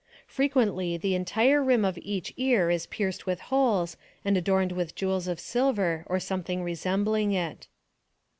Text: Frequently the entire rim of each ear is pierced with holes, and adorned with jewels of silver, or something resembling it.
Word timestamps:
Frequently 0.25 0.97
the 0.97 1.13
entire 1.13 1.61
rim 1.63 1.85
of 1.85 1.95
each 2.01 2.33
ear 2.35 2.71
is 2.71 2.87
pierced 2.87 3.27
with 3.27 3.39
holes, 3.39 3.97
and 4.25 4.35
adorned 4.35 4.71
with 4.71 4.95
jewels 4.95 5.27
of 5.27 5.39
silver, 5.39 6.05
or 6.09 6.19
something 6.19 6.63
resembling 6.63 7.33
it. 7.33 7.67